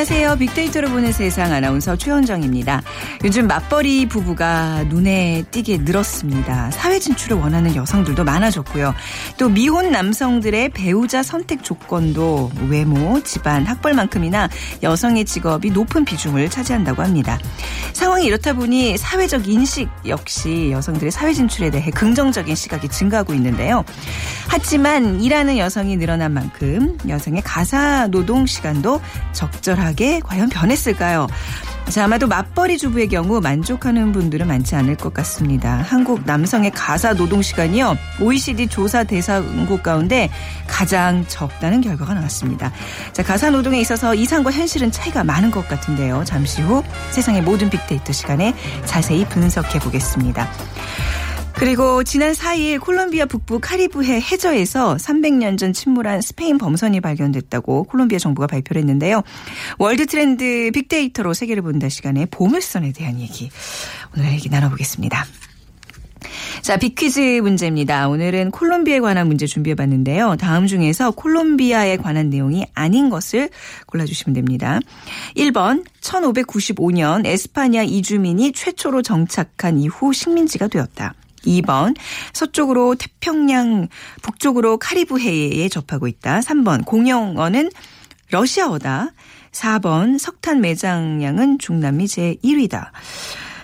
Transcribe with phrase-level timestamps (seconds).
[0.00, 0.36] 안녕하세요.
[0.36, 2.80] 빅데이터로 보는 세상 아나운서 최현정입니다.
[3.22, 6.70] 요즘 맞벌이 부부가 눈에 띄게 늘었습니다.
[6.70, 8.94] 사회 진출을 원하는 여성들도 많아졌고요.
[9.36, 14.48] 또 미혼 남성들의 배우자 선택 조건도 외모, 집안, 학벌만큼이나
[14.82, 17.38] 여성의 직업이 높은 비중을 차지한다고 합니다.
[17.92, 23.84] 상황이 이렇다 보니 사회적 인식 역시 여성들의 사회 진출에 대해 긍정적인 시각이 증가하고 있는데요.
[24.48, 29.89] 하지만 일하는 여성이 늘어난 만큼 여성의 가사 노동 시간도 적절하게
[30.20, 31.26] 과연 변했을까요?
[31.90, 35.84] 자, 아마도 맞벌이 주부의 경우 만족하는 분들은 많지 않을 것 같습니다.
[35.88, 37.96] 한국 남성의 가사 노동 시간이요.
[38.20, 40.30] OECD 조사 대상국 가운데
[40.68, 42.72] 가장 적다는 결과가 나왔습니다.
[43.12, 46.22] 자, 가사 노동에 있어서 이상과 현실은 차이가 많은 것 같은데요.
[46.24, 50.48] 잠시 후 세상의 모든 빅데이터 시간에 자세히 분석해 보겠습니다.
[51.60, 58.46] 그리고 지난 4일 콜롬비아 북부 카리브해 해저에서 300년 전 침몰한 스페인 범선이 발견됐다고 콜롬비아 정부가
[58.46, 59.22] 발표를 했는데요.
[59.78, 63.50] 월드 트렌드 빅데이터로 세계를 본다 시간에 보물선에 대한 얘기
[64.16, 65.26] 오늘 얘기 나눠보겠습니다.
[66.62, 68.08] 자, 빅퀴즈 문제입니다.
[68.08, 70.36] 오늘은 콜롬비아에 관한 문제 준비해봤는데요.
[70.36, 73.50] 다음 중에서 콜롬비아에 관한 내용이 아닌 것을
[73.84, 74.80] 골라주시면 됩니다.
[75.36, 81.12] 1번, 1595년 에스파냐 이주민이 최초로 정착한 이후 식민지가 되었다.
[81.46, 81.96] 2번
[82.32, 83.88] 서쪽으로 태평양
[84.22, 86.40] 북쪽으로 카리브해에 접하고 있다.
[86.40, 87.70] 3번 공용어는
[88.30, 89.12] 러시아어다.
[89.52, 92.90] 4번 석탄 매장량은 중남미 제1위다.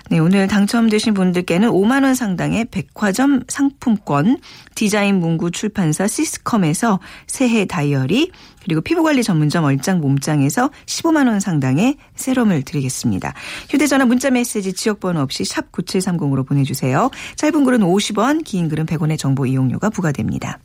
[0.08, 4.38] 네, 오늘 당첨되신 분들께는 5만 원 상당의 백화점 상품권,
[4.76, 8.30] 디자인 문구 출판사 시스컴에서 새해 다이어리,
[8.66, 13.32] 그리고 피부관리 전문점 얼짱 몸짱에서 15만 원 상당의 세럼을 드리겠습니다.
[13.70, 17.10] 휴대전화 문자메시지 지역번호 없이 샵 9730으로 보내주세요.
[17.36, 20.58] 짧은 글은 50원, 긴 글은 100원의 정보 이용료가 부과됩니다.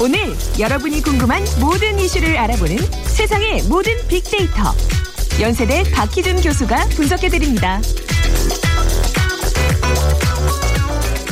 [0.00, 0.18] 오늘
[0.58, 4.72] 여러분이 궁금한 모든 이슈를 알아보는 세상의 모든 빅데이터.
[5.38, 7.80] 연세대 박희준 교수가 분석해드립니다.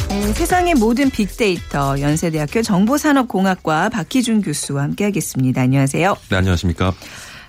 [0.09, 5.61] 네, 세상의 모든 빅데이터 연세대학교 정보산업공학과 박희준 교수와 함께하겠습니다.
[5.61, 6.17] 안녕하세요.
[6.31, 6.95] 네, 안녕하십니까.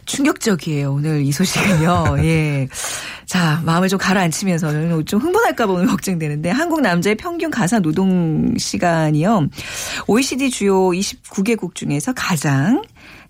[0.05, 0.91] 충격적이에요.
[0.91, 2.17] 오늘 이 소식은요.
[2.25, 2.67] 예.
[3.25, 9.47] 자, 마음을 좀 가라앉히면서 좀 흥분할까봐 오늘 걱정되는데 한국 남자의 평균 가사 노동 시간이요.
[10.07, 12.81] OECD 주요 29개국 중에서 가장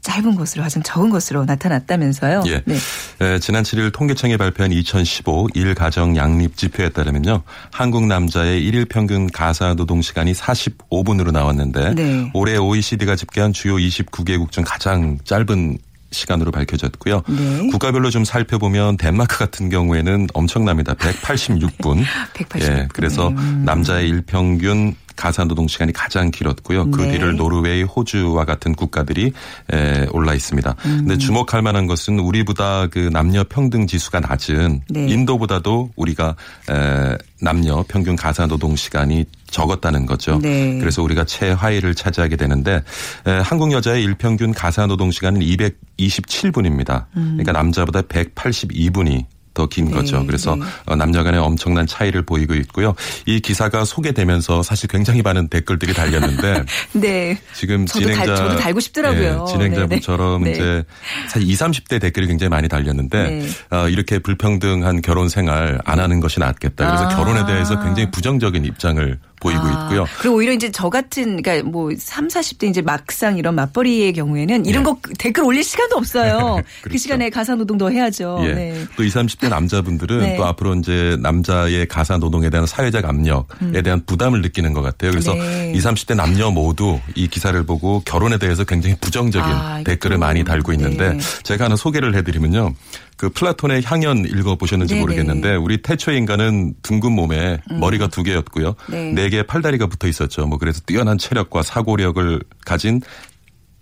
[0.02, 2.44] 짧은 것으로 가장 적은 것으로 나타났다면서요.
[2.48, 2.62] 예.
[2.66, 2.78] 네.
[3.22, 7.44] 에, 지난 7일 통계청이 발표한 2015 일가정 양립 지표에 따르면요.
[7.72, 12.32] 한국 남자의 일일 평균 가사 노동 시간이 45분으로 나왔는데 네.
[12.34, 15.78] 올해 OECD가 집계한 주요 29개국 중 가장 짧은
[16.12, 17.22] 시간으로 밝혀졌고요.
[17.28, 17.68] 네.
[17.70, 20.96] 국가별로 좀 살펴보면 덴마크 같은 경우에는 엄청납니다.
[20.96, 22.04] 186분.
[22.34, 22.62] 186분.
[22.62, 23.64] 예, 그래서 음.
[23.66, 26.92] 남자의 일평균 가사 노동 시간이 가장 길었고요.
[26.92, 27.12] 그 네.
[27.12, 29.34] 뒤를 노르웨이, 호주와 같은 국가들이
[29.74, 30.76] 에, 올라 있습니다.
[30.82, 31.20] 근데 음.
[31.20, 35.08] 주목할 만한 것은 우리보다 그 남녀 평등 지수가 낮은 네.
[35.10, 36.36] 인도보다도 우리가
[36.70, 40.40] 에, 남녀 평균 가사 노동 시간이 적었다는 거죠.
[40.42, 40.78] 네.
[40.80, 42.82] 그래서 우리가 최하위를 차지하게 되는데
[43.28, 47.08] 에, 한국 여자의 일평균 가사 노동 시간은 227분입니다.
[47.14, 49.26] 그러니까 남자보다 182분이
[49.60, 49.92] 더긴 음.
[49.92, 50.26] 네, 거죠.
[50.26, 50.64] 그래서 네.
[50.86, 52.96] 어, 남녀 간의 엄청난 차이를 보이고 있고요.
[53.26, 57.38] 이 기사가 소개되면서 사실 굉장히 많은 댓글들이 달렸는데 네.
[57.54, 59.46] 지금 저도 진행자 달- 저도 달고 싶더라고요.
[59.48, 60.56] 예, 진행자분처럼 네, 네.
[60.56, 60.84] 이제
[61.28, 63.48] 사실 20, 30대 댓글이 굉장히 많이 달렸는데 네.
[63.76, 66.86] 어, 이렇게 불평등한 결혼 생활 안 하는 것이 낫겠다.
[66.88, 67.16] 그래서 아.
[67.16, 70.06] 결혼에 대해서 굉장히 부정적인 입장을 보이고 아, 있고요.
[70.20, 74.82] 그리고 오히려 이제 저 같은 그러니까 뭐 3, 40대 이제 막상 이런 맞벌이의 경우에는 이런
[74.82, 74.86] 예.
[74.86, 76.62] 거 댓글 올릴 시간도 없어요.
[76.82, 76.98] 그 그렇죠.
[77.00, 78.40] 시간에 가사 노동도 해야죠.
[78.44, 78.54] 예.
[78.54, 78.86] 네.
[78.96, 80.38] 또 20, 30대 남자분들은 네.
[80.38, 85.12] 또 앞으로 이제 남자의 가사 노동에 대한 사회적 압력에 대한 부담을 느끼는 것 같아요.
[85.12, 85.40] 그래서 음.
[85.40, 85.74] 네.
[85.76, 90.20] 20, 30대 남녀 모두 이 기사를 보고 결혼에 대해서 굉장히 부정적인 아, 댓글을.
[90.20, 91.20] 많이 달고 있는데 네.
[91.44, 92.74] 제가 하나 소개를 해드리면요.
[93.20, 95.02] 그 플라톤의 향연 읽어보셨는지 네네.
[95.02, 98.76] 모르겠는데 우리 태초의 인간은 둥근 몸에 머리가 두 개였고요.
[98.88, 99.12] 네.
[99.12, 100.48] 네 개의 팔다리가 붙어 있었죠.
[100.48, 103.02] 뭐 그래서 뛰어난 체력과 사고력을 가진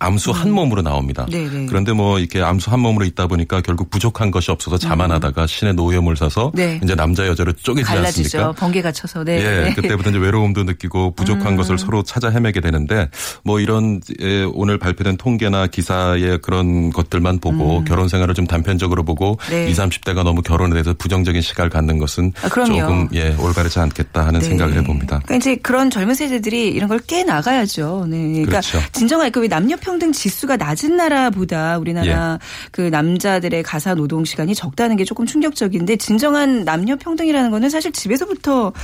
[0.00, 1.26] 암수 한 몸으로 나옵니다.
[1.30, 1.66] 네네.
[1.66, 6.16] 그런데 뭐 이렇게 암수 한 몸으로 있다 보니까 결국 부족한 것이 없어서 자만하다가 신의 노염을
[6.16, 6.78] 사서 네.
[6.82, 8.38] 이제 남자 여자로 쪼개지 갈라지죠.
[8.38, 8.52] 않습니까?
[8.52, 9.24] 번개가 쳐서.
[9.24, 9.38] 네.
[9.38, 9.74] 예, 네.
[9.74, 11.56] 그때부터 이제 외로움도 느끼고 부족한 음.
[11.56, 13.08] 것을 서로 찾아 헤매게 되는데
[13.42, 19.32] 뭐 이런 예, 오늘 발표된 통계나 기사의 그런 것들만 보고 결혼 생활을 좀 단편적으로 보고
[19.32, 19.50] 음.
[19.50, 19.68] 네.
[19.70, 22.48] 20, 30대가 너무 결혼에 대해서 부정적인 시각을 갖는 것은 아.
[22.48, 24.46] 조금 예, 올바르지 않겠다 하는 네.
[24.46, 25.20] 생각을 해봅니다.
[25.24, 28.06] 그러니까 이제 그런 젊은 세대들이 이런 걸 깨 나가야죠.
[28.10, 28.18] 네.
[28.18, 28.80] 그러니까 그렇죠.
[28.92, 32.38] 진정한 그 남녀 평등 지수가 낮은 나라보다 우리나라 예.
[32.70, 38.74] 그 남자들의 가사 노동 시간이 적다는 게 조금 충격적인데 진정한 남녀 평등이라는 거는 사실 집에서부터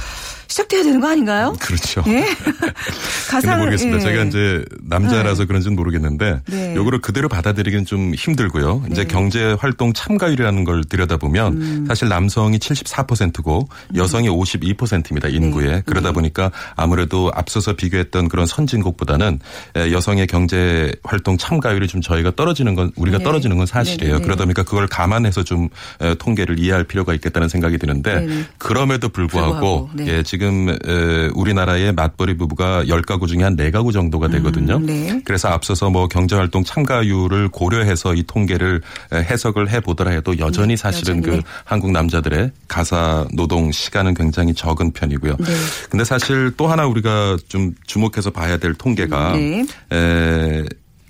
[0.55, 1.57] 시작돼야 되는 거 아닌가요?
[1.59, 2.05] 그렇죠.
[2.07, 2.25] 예.
[3.29, 3.99] 근데 모르겠습니다.
[3.99, 4.03] 예.
[4.03, 6.77] 제가 이제 남자라서 그런지는 모르겠는데 네.
[6.77, 8.85] 요거를 그대로 받아들이기는 좀 힘들고요.
[8.93, 9.09] 이제 네.
[9.09, 11.85] 경제 활동 참가율이라는 걸 들여다보면 음.
[11.89, 15.27] 사실 남성이 74%고 여성이 52%입니다.
[15.27, 15.67] 인구에.
[15.67, 15.83] 네.
[15.87, 19.41] 그러다 보니까 아무래도 앞서서 비교했던 그런 선진국보다는
[19.77, 23.25] 에, 여성의 경제 활동 참가율이 좀 저희가 떨어지는 건 우리가 네.
[23.25, 24.13] 떨어지는 건 사실이에요.
[24.13, 24.25] 네, 네, 네.
[24.25, 25.69] 그러다 보니까 그걸 감안해서 좀
[26.01, 28.45] 에, 통계를 이해할 필요가 있겠다는 생각이 드는데 네, 네.
[28.59, 30.07] 그럼에도 불구하고, 불구하고, 네.
[30.07, 34.77] 예, 지금 에, 우리나라의 맞벌이 부부가 10가구 중에 한 4가구 정도가 되거든요.
[34.77, 35.23] 음, 네.
[35.25, 38.81] 그래서 앞서서 뭐 경제활동 참가율을 고려해서 이 통계를
[39.13, 41.43] 에, 해석을 해보더라 해도 여전히 사실은 여전히, 그 네.
[41.65, 45.37] 한국 남자들의 가사 노동 시간은 굉장히 적은 편이고요.
[45.39, 45.47] 네.
[45.91, 49.67] 근데 사실 또 하나 우리가 좀 주목해서 봐야 될 통계가 네.
[49.93, 50.65] 에,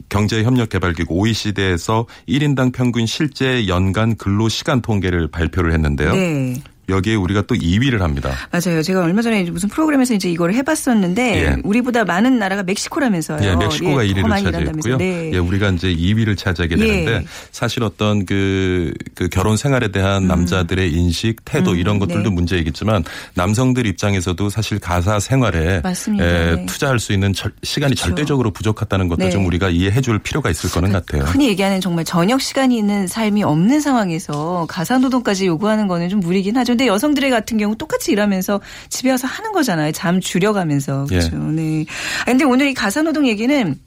[0.09, 6.13] 경제협력개발기구 OECD에서 1인당 평균 실제 연간 근로 시간 통계를 발표를 했는데요.
[6.13, 6.63] 네.
[6.89, 8.31] 여기에 우리가 또 2위를 합니다.
[8.51, 8.83] 맞아요.
[8.83, 11.57] 제가 얼마 전에 무슨 프로그램에서 이제 이걸 해봤었는데 예.
[11.65, 13.47] 우리보다 많은 나라가 멕시코라면서요.
[13.49, 14.97] 예, 멕시코가 예, 더 1위를 많이 차지했고요.
[14.99, 15.31] 네.
[15.33, 17.25] 예, 우리가 이제 2위를 차지하게 되는데 예.
[17.53, 22.35] 사실 어떤 그, 그 결혼 생활에 대한 남자들의 인식, 태도 음, 이런 것들도 네.
[22.35, 23.05] 문제이겠지만
[23.35, 26.25] 남성들 입장에서도 사실 가사 생활에 맞습니다.
[26.25, 26.67] 에, 네.
[26.67, 28.09] 투자할 수 있는 절- 시간이 그렇죠.
[28.09, 29.31] 절대적으로 부족하다는 것도 네.
[29.31, 31.23] 좀 우리가 이해해 줄 필요가 있을 거는 같아요.
[31.25, 36.57] 흔히 얘기하는 정말 저녁 시간이 있는 삶이 없는 상황에서 가사 노동까지 요구하는 거는 좀 무리긴
[36.59, 36.74] 하죠.
[36.75, 39.93] 근데 여성들의 같은 경우 똑같이 일하면서 집에 와서 하는 거잖아요.
[39.93, 41.07] 잠 줄여가면서.
[41.13, 41.19] 예.
[41.19, 41.37] 그렇죠.
[41.37, 41.85] 네.
[42.23, 43.79] 아, 근데 오늘 이 가사 노동 얘기는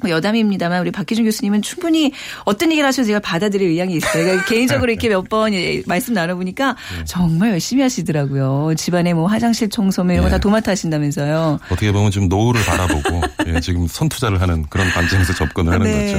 [0.00, 2.12] 뭐 여담입니다만 우리 박기준 교수님은 충분히
[2.44, 4.24] 어떤 얘기를 하셔도 제가 받아들일 의향이 있어요.
[4.24, 5.52] 그러니까 개인적으로 이렇게 몇 번
[5.86, 7.04] 말씀 나눠보니까 네.
[7.04, 8.74] 정말 열심히 하시더라고요.
[8.76, 10.40] 집안에 뭐 화장실 청소 뭐 이런 거다 예.
[10.40, 11.60] 도맡아 하신다면서요.
[11.66, 16.16] 어떻게 보면 지금 노후를 바라보고 예, 지금 선투자를 하는 그런 관점에서 접근을 하는 거죠.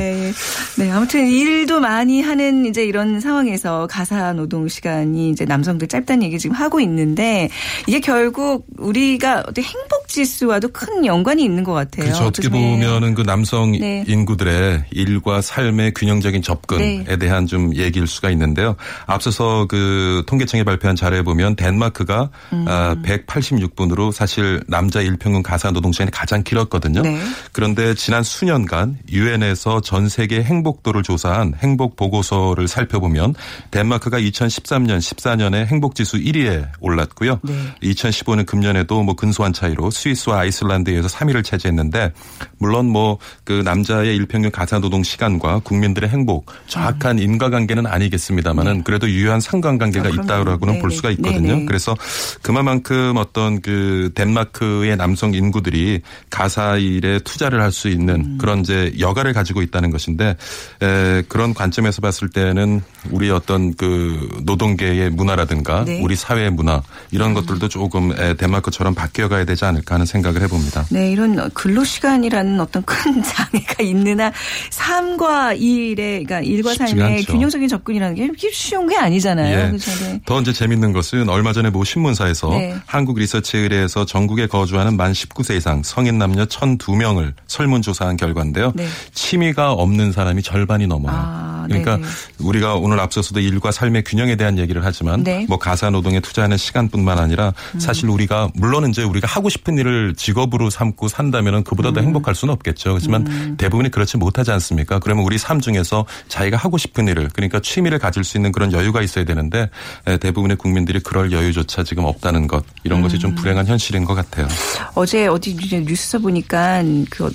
[0.83, 0.89] 네.
[0.89, 0.91] 네.
[0.91, 6.56] 아무튼 일도 많이 하는 이제 이런 상황에서 가사 노동 시간이 이제 남성들 짧다는 얘기 지금
[6.56, 7.50] 하고 있는데
[7.88, 12.06] 이게 결국 우리가 어떤 행복 지수와도 큰 연관이 있는 것 같아요.
[12.06, 12.25] 그렇죠.
[12.25, 12.59] 어떻게 네.
[12.59, 14.03] 보면은 그 남성 네.
[14.07, 17.18] 인구들의 일과 삶의 균형적인 접근에 네.
[17.18, 18.75] 대한 좀 얘기일 수가 있는데요.
[19.06, 22.65] 앞서서 그 통계청이 발표한 자료에 보면 덴마크가 음.
[22.68, 27.01] 아, 186분으로 사실 남자 일평균 가사 노동 시간이 가장 길었거든요.
[27.01, 27.18] 네.
[27.51, 33.35] 그런데 지난 수년간 유엔에서 전 세계 행복 도를 조사한 행복 보고서를 살펴보면
[33.69, 37.39] 덴마크가 2013년, 14년에 행복 지수 1위에 올랐고요.
[37.43, 37.53] 네.
[37.83, 42.13] 2015년 금년에도 뭐 근소한 차이로 스위스와 아이슬란드에 서 3위를 차지했는데
[42.57, 49.39] 물론 뭐 그 남자의 일평균 가사 노동 시간과 국민들의 행복 정확한 인과관계는 아니겠습니다만은 그래도 유효한
[49.41, 50.23] 상관관계가 아, 그럼요.
[50.23, 50.95] 있다고는 볼 네네.
[50.95, 51.53] 수가 있거든요.
[51.55, 51.65] 네네.
[51.65, 51.95] 그래서
[52.41, 58.37] 그만큼 어떤 그 덴마크의 남성 인구들이 가사 일에 투자를 할 수 있는 음.
[58.39, 60.37] 그런 이제 여가를 가지고 있다는 것인데
[60.81, 65.99] 에, 그런 관점에서 봤을 때는 우리 어떤 그 노동계의 문화라든가 네.
[65.99, 66.04] 음.
[66.04, 70.85] 우리 사회의 문화 이런 것들도 조금 에, 덴마크처럼 바뀌어가야 되지 않을까 하는 생각을 해봅니다.
[70.89, 74.31] 네, 이런 근로 시간이라는 어떤 큰 장애가 있는 한
[74.69, 77.33] 삶과 일의 그러니까 일과 삶의 않죠.
[77.33, 79.59] 균형적인 접근이라는 게 이렇게 쉬운 게 아니잖아요.
[79.59, 79.68] 예.
[79.68, 79.92] 그렇죠.
[80.04, 80.21] 네.
[80.25, 82.75] 더 이제 재밌는 것은 얼마 전에 모 신문사에서 네.
[82.85, 88.73] 한국 리서치에 의뢰해서 전국에 거주하는 만 19세 이상 성인 남녀 1,002명을 설문조사한 결과인데요.
[88.75, 88.87] 네.
[89.13, 91.16] 취미가 없는 사람이 절반이 넘어요.
[91.16, 92.07] 아, 그러니까 네네.
[92.40, 95.42] 우리가 오늘 앞서서도 일과 삶의 균형에 대한 얘기를 하지만 네.
[95.42, 95.45] 음.
[95.50, 100.69] 뭐 가사 노동에 투자하는 시간뿐만 아니라 사실 우리가 물론 이제 우리가 하고 싶은 일을 직업으로
[100.69, 101.94] 삼고 산다면은 그보다 음.
[101.94, 102.92] 더 행복할 수는 없겠죠.
[102.92, 105.00] 그렇지만 대부분이 그렇지 못하지 않습니까?
[105.00, 109.02] 그러면 우리 삶 중에서 자기가 하고 싶은 일을 그러니까 취미를 가질 수 있는 그런 여유가
[109.02, 109.69] 있어야 되는데
[110.06, 113.19] 에, 대부분의 국민들이 그럴 여유조차 지금 없다는 것 이런 것이 음.
[113.19, 114.47] 좀 불행한 현실인 것 같아요.
[114.95, 117.31] 어제 어디 뉴스 보니까 그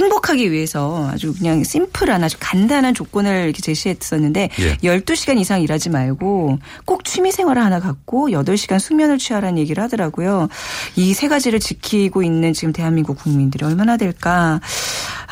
[0.00, 4.76] 행복하기 위해서 아주 그냥 심플한 아주 간단한 조건을 이렇게 제시했었는데 예.
[4.78, 10.48] 12시간 이상 일하지 말고 꼭 취미 생활을 하나 갖고 8시간 숙면을 취하라는 얘기를 하더라고요.
[10.96, 14.60] 이 세 가지를 지키고 있는 지금 대한민국 국민들이 얼마나 될까.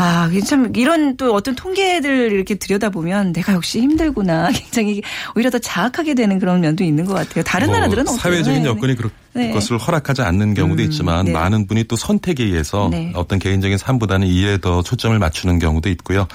[0.00, 4.48] 아, 참 이런 또 어떤 통계들 이렇게 들여다보면 내가 역시 힘들구나.
[4.54, 5.02] 굉장히
[5.34, 7.42] 오히려 더 자학하게 되는 그런 면도 있는 것 같아요.
[7.42, 8.16] 다른 뭐 나라들은 어때요?
[8.16, 9.48] 사회적인 네, 여건이 그렇, 네.
[9.48, 11.32] 그것을 허락하지 않는 경우도 음, 있지만 네.
[11.32, 13.12] 많은 분이 또 선택에 의해서 네.
[13.16, 16.28] 어떤 개인적인 삶보다는 일에 더 초점을 맞추는 경우도 있고요.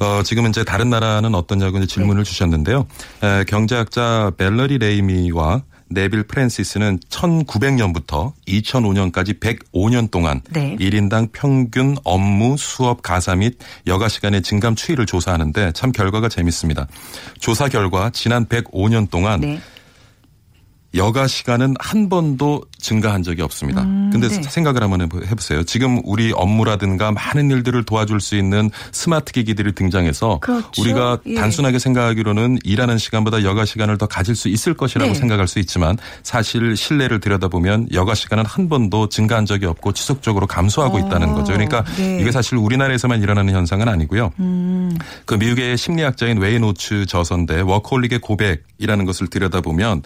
[0.00, 2.28] 어, 지금 이제 다른 나라는 어떠냐고 이제 질문을 네.
[2.28, 2.86] 주셨는데요.
[3.22, 5.62] 에, 경제학자 벨러리 레이미와
[5.94, 10.76] 네빌 프랜시스는 1900년부터 2005년까지 105년 동안 네.
[10.78, 16.86] 1인당 평균 업무, 수업, 가사 및 여가 시간의 증감 추이를 조사하는데 참 결과가 재밌습니다.
[17.38, 19.60] 조사 결과 지난 105년 동안 네.
[20.94, 23.82] 여가 시간은 한 번도 증가한 적이 없습니다.
[23.82, 24.42] 근데 네.
[24.42, 25.64] 생각을 한번 해보- 해보세요.
[25.64, 30.82] 지금 우리 업무라든가 많은 일들을 도와줄 수 있는 스마트 기기들이 등장해서 그렇죠.
[30.82, 31.34] 우리가 예.
[31.34, 35.18] 단순하게 생각하기로는 일하는 시간보다 여가 시간을 더 가질 수 있을 것이라고 네.
[35.18, 40.98] 생각할 수 있지만 사실 실내를 들여다보면 여가 시간은 한 번도 증가한 적이 없고 지속적으로 감소하고
[41.00, 41.52] 있다는 거죠.
[41.54, 42.18] 그러니까 네.
[42.20, 44.30] 이게 사실 우리나라에서만 일어나는 현상은 아니고요.
[45.24, 50.02] 그 미국의 심리학자인 웨인 오츠 저서인데 워커홀릭의 고백이라는 것을 들여다보면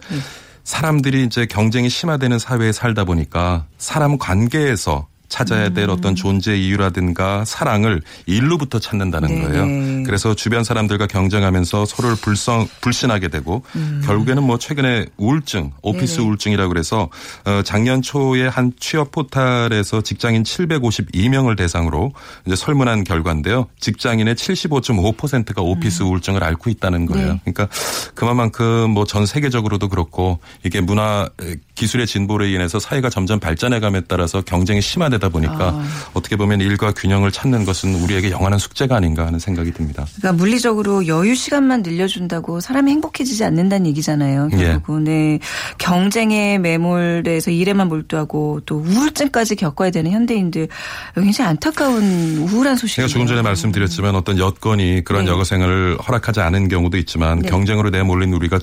[0.69, 8.01] 사람들이 이제 경쟁이 심화되는 사회에 살다 보니까 사람 관계에서 찾아야 될 어떤 존재 이유라든가 사랑을
[8.25, 9.65] 일로부터 찾는다는 네, 거예요.
[9.65, 10.03] 네.
[10.03, 13.63] 그래서 주변 사람들과 경쟁하면서 서로를 불성 불신하게 되고
[14.05, 16.27] 결국에는 뭐 최근에 우울증, 오피스 네네.
[16.27, 17.09] 우울증이라고 그래서
[17.45, 22.13] 어 작년 초에 한 취업 포탈에서 직장인 752명을 대상으로
[22.45, 23.67] 이제 설문한 결과인데요.
[23.79, 27.33] 직장인의 75.5%가 오피스 우울증을 앓고 있다는 거예요.
[27.33, 27.41] 네.
[27.43, 27.67] 그러니까
[28.15, 34.41] 그만큼 뭐 전 세계적으로도 그렇고 이게 문화 에, 기술의 진보로 인해서 사회가 점점 발전해감에 따라서
[34.41, 35.85] 경쟁이 심화되다 보니까 아.
[36.13, 40.05] 어떻게 보면 일과 균형을 찾는 것은 우리에게 영원한 숙제가 아닌가 하는 생각이 듭니다.
[40.17, 44.49] 그러니까 물리적으로 여유 시간만 늘려준다고 사람이 행복해지지 않는다는 얘기잖아요.
[44.53, 44.57] 예.
[44.57, 45.39] 결국은 네.
[45.77, 50.67] 경쟁에 매몰돼서 일에만 몰두하고 또 우울증까지 겪어야 되는 현대인들
[51.15, 52.03] 굉장히 안타까운
[52.39, 53.07] 우울한 소식이에요.
[53.07, 55.31] 제가 조금 전에 말씀드렸지만 어떤 여건이 그런 네.
[55.31, 57.49] 여가 생활을 허락하지 않은 경우도 있지만 네.
[57.49, 58.59] 경쟁으로 내몰린 우리가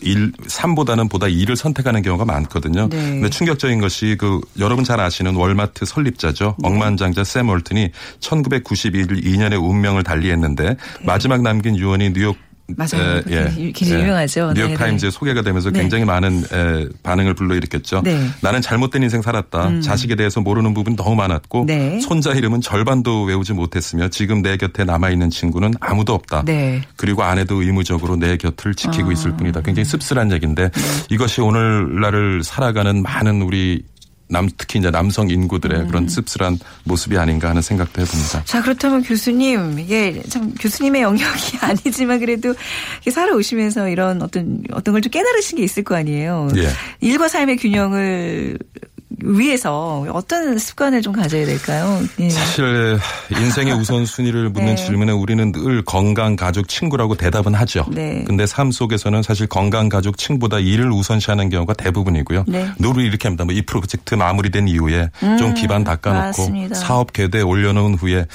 [0.00, 2.88] 일, 삶보다는 보다 일을 선택하는 경우가 많거든요.
[2.88, 2.96] 네.
[2.96, 6.56] 근데 충격적인 것이 그 여러분 잘 아시는 월마트 설립자죠.
[6.62, 7.90] 억만장자 샘 월튼이
[8.20, 10.76] 1992년에 운명을 달리했는데 네.
[11.04, 12.36] 마지막 남긴 유언이 뉴욕
[12.76, 13.22] 맞아요.
[13.22, 14.52] 그게 굉장히 유명하죠.
[14.52, 15.80] 네, 뉴욕 타임즈에 소개가 되면서 네.
[15.80, 18.02] 굉장히 많은 에, 반응을 불러일으켰죠.
[18.04, 18.14] 네.
[18.14, 18.32] 음.
[18.42, 19.80] 나는 잘못된 인생 살았다.
[19.80, 21.98] 자식에 대해서 모르는 부분이 너무 많았고 네.
[22.00, 26.42] 손자 이름은 절반도 외우지 못했으며 지금 내 곁에 남아 있는 친구는 아무도 없다.
[26.44, 26.82] 네.
[26.96, 29.12] 그리고 아내도 의무적으로 내 곁을 지키고 아.
[29.12, 29.62] 있을 뿐이다.
[29.62, 30.82] 굉장히 씁쓸한 얘기인데 네.
[31.10, 33.82] 이것이 오늘날을 살아가는 많은 우리
[34.28, 35.88] 남 특히 이제 남성 인구들의 음.
[35.88, 38.44] 그런 씁쓸한 모습이 아닌가 하는 생각도 해봅니다.
[38.44, 42.54] 자 그렇다면 교수님 이게 참 교수님의 영역이 아니지만 그래도
[43.10, 46.48] 살아오시면서 이런 어떤 어떤 걸 좀 깨달으신 게 있을 거 아니에요.
[46.56, 46.68] 예.
[47.00, 48.58] 일과 삶의 균형을
[49.20, 52.00] 위해서 어떤 습관을 좀 가져야 될까요?
[52.20, 52.28] 예.
[52.30, 52.98] 사실
[53.30, 54.76] 인생의 우선순위를 묻는 네.
[54.76, 57.86] 질문에 우리는 늘 건강, 가족, 친구라고 대답은 하죠.
[57.90, 58.24] 네.
[58.26, 62.44] 근데 삶 속에서는 사실 건강, 가족, 친구보다 일을 우선시하는 경우가 대부분이고요.
[62.46, 62.68] 네.
[62.78, 63.44] 늘 이렇게 합니다.
[63.44, 66.74] 뭐이 프로젝트 마무리된 이후에 좀 기반 닦아놓고 음, 맞습니다.
[66.74, 68.26] 사업 궤도에 올려놓은 후에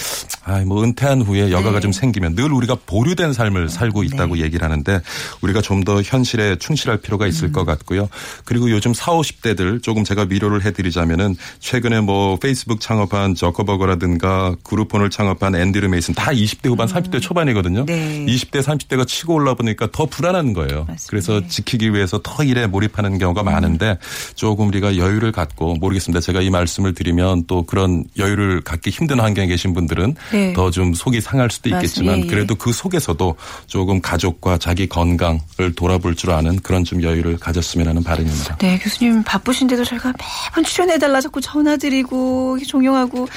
[0.46, 1.80] 아, 뭐 은퇴한 후에 여가가 네.
[1.82, 5.02] 좀 생기면 늘 우리가 보류된 삶을 살고 있다고 얘기를 하는데
[5.42, 7.52] 우리가 좀 더 현실에 충실할 필요가 있을 음.
[7.52, 8.08] 것 같고요.
[8.46, 15.56] 그리고 요즘 4, 50대들 조금 제가 위로를 해드리자면은 최근에 뭐 페이스북 창업한 저커버거라든가 그룹폰을 창업한
[15.56, 17.82] 앤드류 메이슨 다 20대 후반 30대 초반이거든요.
[17.82, 17.86] 음.
[17.86, 18.26] 네.
[18.28, 20.86] 20대 30대가 치고 올라 보니까 더 불안한 거예요.
[20.88, 21.08] 맞습니다.
[21.10, 23.98] 그래서 지키기 위해서 더 일에 몰입하는 경우가 많은데
[24.36, 26.22] 조금 우리가 여유를 갖고 모르겠습니다.
[26.22, 30.54] 제가 이 말씀을 드리면 또 그런 여유를 갖기 힘든 환경에 계신 분들은 네.
[30.54, 32.18] 더좀 속이 상할 수도 있겠지만 맞습니다.
[32.18, 32.28] 예, 예.
[32.28, 33.36] 그래도 그 속에서도
[33.68, 38.58] 조금 가족과 자기 건강을 돌아볼 줄 아는 그런 좀 여유를 가졌으면 하는 바람입니다.
[38.58, 40.14] 네, 교수님 바쁘신데도 저희가
[40.50, 43.28] 매번 출연해달라 자꾸 전화드리고 종용하고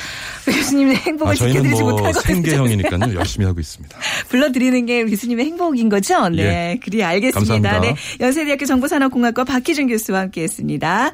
[0.46, 2.34] 교수님의 행복을 아, 지켜드리지 뭐 못할 것 같아요.
[2.34, 3.14] 생계형이니까요.
[3.14, 3.96] 열심히 하고 있습니다.
[4.28, 6.28] 불러드리는 게 교수님의 행복인 거죠?
[6.30, 6.42] 네.
[6.42, 6.80] 예.
[6.82, 7.54] 그리 알겠습니다.
[7.54, 7.80] 감사합니다.
[7.80, 7.96] 네.
[8.20, 11.12] 연세대학교 정보산업공학과 박희준 교수와 함께 했습니다.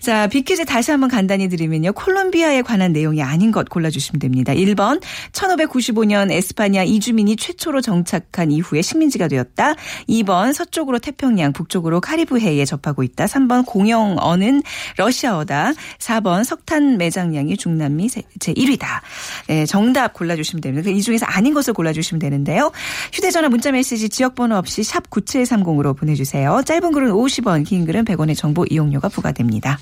[0.00, 1.92] 자, 빅퀴즈 다시 한번 간단히 드리면요.
[1.92, 4.52] 콜롬비아에 관한 내용이 아닌 것 골라주시면 됩니다.
[4.52, 5.00] 1번,
[5.32, 9.74] 1595년 에스파냐 이주민이 최초로 정착한 이후에 식민지가 되었다.
[10.08, 13.26] 2번, 서쪽으로 태평양, 북쪽으로 카리브해에 접하고 있다.
[13.26, 14.62] 3번, 공영어는
[14.96, 15.72] 러시아어다.
[15.98, 18.86] 4번, 석탄 매장량이 중남미 제1위다.
[19.48, 20.90] 네, 정답 골라주시면 됩니다.
[20.90, 22.72] 이 중에서 아닌 것을 골라주시면 되는데요.
[23.12, 26.62] 휴대전화 문자메시지 지역번호 없이 샵 9730으로 보내주세요.
[26.64, 29.78] 짧은 글은 50원, 긴 글은 100원의 정보 이용료가 부과됩니다.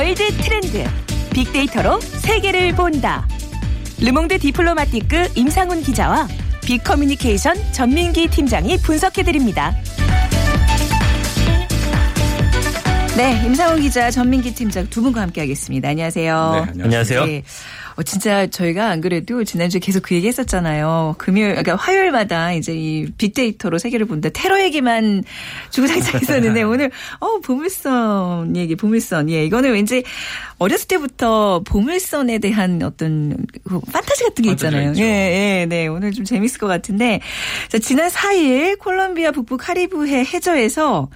[0.00, 0.82] 월드 트렌드
[1.34, 3.28] 빅데이터로 세계를 본다.
[4.00, 6.26] 르몽드 디플로마티크 임상훈 기자와
[6.64, 9.76] 빅커뮤니케이션 전민기 팀장이 분석해드립니다.
[13.14, 15.90] 네, 임상훈 기자, 전민기 팀장 두 분과 함께하겠습니다.
[15.90, 16.68] 안녕하세요.
[16.82, 17.26] 안녕하세요.
[17.26, 17.42] 네.
[18.00, 21.16] 어, 진짜 저희가 안 그래도 지난주에 계속 그 얘기 했었잖아요.
[21.18, 24.30] 금요일, 그러니까 화요일마다 이제 이 빅데이터로 세계를 본다.
[24.32, 25.22] 테러 얘기만
[25.68, 26.90] 주구장창 있었는데 오늘,
[27.20, 29.28] 어, 보물선 얘기, 보물선.
[29.28, 30.02] 예, 이거는 왠지
[30.58, 34.94] 어렸을 때부터 보물선에 대한 어떤 그 판타지 같은 게 있잖아요.
[34.96, 35.02] 예.
[35.02, 35.86] 예, 네.
[35.86, 37.20] 오늘 좀 재밌을 것 같은데.
[37.68, 41.10] 자, 지난 4일 콜롬비아 북부 카리브해 해저에서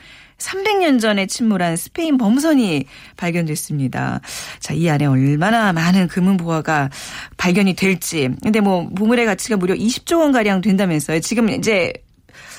[0.45, 2.85] 300년 전에 침몰한 스페인 범선이
[3.17, 4.21] 발견됐습니다.
[4.61, 6.91] 자, 이 안에 얼마나 많은 금은 보화가
[7.37, 8.29] 발견이 될지.
[8.43, 11.21] 근데 뭐 보물의 가치가 무려 20조 원 가량 된다면서요.
[11.21, 11.93] 지금 이제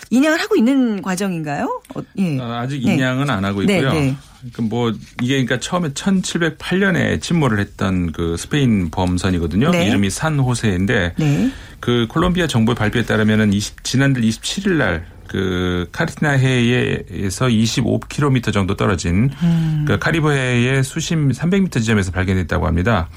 [0.10, 1.82] 인양을 하고 있는 과정인가요?
[1.96, 2.40] 어, 예.
[2.40, 2.94] 아, 아직 네.
[2.94, 3.94] 인양은 안 하고 네, 있고요.
[3.94, 4.16] 네.
[4.54, 9.72] 그뭐 이게 그러니까 처음에 1708년에 침몰을 했던 그 스페인 범선이거든요.
[9.72, 9.88] 네.
[9.88, 11.52] 이름이 산 호세인데 네.
[11.80, 19.32] 그 콜롬비아 정부의 발표에 따르면은 20, 지난달 27일 날 그 카리티나 해에서 25km 정도 떨어진
[19.44, 19.86] 음.
[19.88, 23.10] 그 카리브 해의 수심 300m 지점에서 발견됐다고 합니다.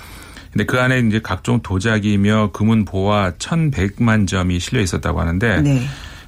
[0.52, 5.82] 근데 그 안에 이제 각종 도자기며 금은 보화 1,100만 점이 실려 있었다고 하는데 네.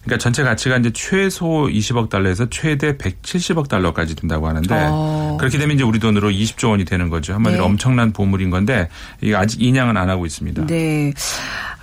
[0.04, 5.36] 그러니까 전체 가치가 이제 최소 20억 달러에서 최대 170억 달러까지 된다고 하는데 어.
[5.38, 7.34] 그렇게 되면 이제 우리 돈으로 20조 원이 되는 거죠.
[7.34, 7.66] 한마디로 네.
[7.66, 8.88] 엄청난 보물인 건데
[9.20, 10.66] 이게 아직 인양은 안 하고 있습니다.
[10.66, 11.12] 네.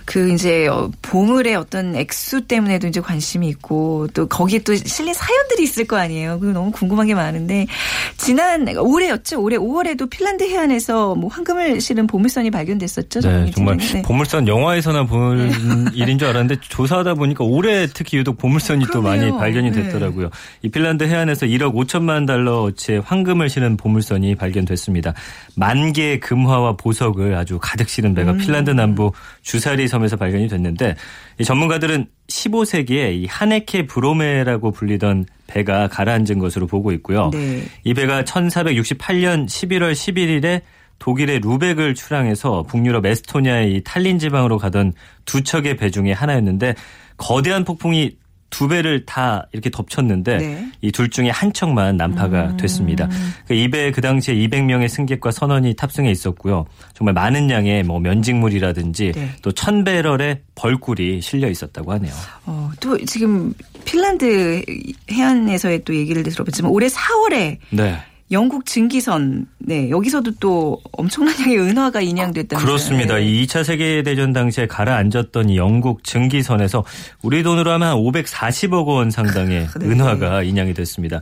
[0.08, 5.64] 그 이제 어, 보물의 어떤 액수 때문에도 이제 관심이 있고 또 거기에 또 실린 사연들이
[5.64, 6.40] 있을 거 아니에요.
[6.40, 7.68] 그 너무 궁금한 게 많은데
[8.16, 9.42] 지난 올해였죠.
[9.42, 13.20] 올해 5월에도 핀란드 해안에서 뭐 황금을 실은 보물선이 발견됐었죠.
[13.20, 13.76] 네, 정말.
[13.78, 14.02] 네.
[14.02, 15.52] 보물선 영화에서나 본
[15.94, 19.30] 일인 줄 알았는데 조사하다 보니까 올해 특히 유독 보물선이 또 많이.
[19.38, 19.84] 발견이 네.
[19.84, 20.30] 됐더라고요.
[20.62, 25.14] 이 핀란드 해안에서 1억 5천만 달러어치의 황금을 실은 보물선이 발견됐습니다.
[25.56, 28.38] 만 개의 금화와 보석을 아주 가득 실은 배가 음.
[28.38, 29.12] 핀란드 남부
[29.42, 30.96] 주사리 섬에서 발견이 됐는데
[31.40, 37.30] 이 전문가들은 15세기에 이 하네케 브로메라고 불리던 배가 가라앉은 것으로 보고 있고요.
[37.34, 37.64] 네.
[37.84, 40.62] 이 배가 1468년 11월 11일에
[41.00, 44.94] 독일의 루벡을 출항해서 북유럽 에스토니아의 이 탈린 지방으로 가던
[45.26, 46.76] 두 척의 배 중에 하나였는데
[47.18, 48.18] 거대한 폭풍이
[48.50, 50.72] 두 배를 다 이렇게 덮쳤는데 네.
[50.82, 52.58] 이둘 중에 한 척만 난파가 음.
[52.58, 53.10] 됐습니다.
[53.50, 56.66] 이 배에 그 당시에 200명의 승객과 선원이 탑승해 있었고요.
[56.94, 59.30] 정말 많은 양의 뭐 면직물이라든지 네.
[59.42, 62.14] 또 1000배럴의 벌꿀이 실려 있었다고 하네요.
[62.46, 63.54] 어, 또 지금
[63.86, 64.64] 핀란드
[65.12, 67.98] 해안에서의 또 얘기를 들어봤지만 올해 4월에 네.
[68.32, 72.66] 영국 증기선 네 여기서도 또 엄청난 양의 은화가 인양됐다면서요.
[72.66, 73.16] 그렇습니다.
[73.16, 73.26] 네.
[73.26, 76.84] 이 2차 세계 대전 당시에 가라앉았던 이 영국 증기선에서
[77.22, 79.86] 우리 돈으로 하면 한 540억 원 상당의 네.
[79.86, 81.22] 은화가 인양이 됐습니다.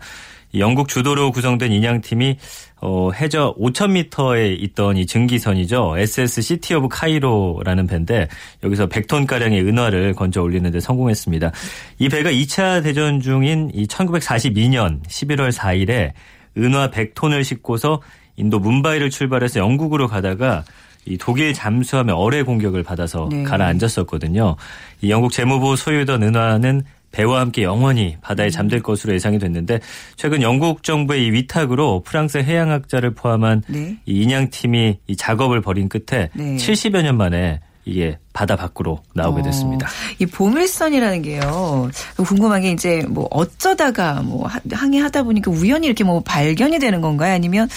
[0.52, 2.38] 이 영국 주도로 구성된 인양팀이
[2.82, 5.96] 어, 해저 5,000m에 있던 이 증기선이죠.
[5.98, 8.28] SS 시티 오브 카이로라는 배인데
[8.64, 11.52] 여기서 100톤 가량의 은화를 건져 올리는데 성공했습니다.
[12.00, 16.14] 이 배가 2차 대전 중인 이 1942년 11월 4일에
[16.58, 18.02] 은화 100톤을 싣고서
[18.38, 20.64] 인도 문바이를 출발해서 영국으로 가다가
[21.06, 23.44] 이 독일 잠수함의 어뢰 공격을 받아서 네.
[23.44, 24.56] 가라앉았었거든요.
[25.02, 29.80] 이 영국 재무부 소유던 은화는 배와 함께 영원히 바다에 잠들 것으로 예상이 됐는데
[30.18, 33.98] 최근 영국 정부의 이 위탁으로 프랑스 해양학자를 포함한 네.
[34.06, 36.56] 이 인양팀이 이 작업을 벌인 끝에 네.
[36.58, 39.88] 70여 년 만에 이게 바다 밖으로 나오게 어, 됐습니다.
[40.20, 41.90] 이 보물선이라는 게요.
[42.18, 47.34] 궁금한 게 이제 뭐 어쩌다가 뭐 하- 항해하다 보니까 우연히 이렇게 뭐 발견이 되는 건가요?
[47.36, 47.70] 아니면